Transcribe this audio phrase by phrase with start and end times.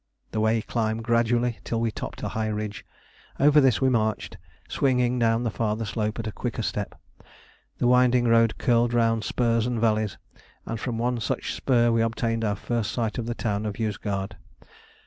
[0.31, 2.83] The way climbed gradually till we topped a high ridge.
[3.39, 4.35] Over this we marched,
[4.67, 6.99] swinging down the farther slope at a quicker step.
[7.77, 10.17] The winding road curled round spurs and valleys,
[10.65, 14.37] and from one such spur we obtained our first sight of the town of Yozgad.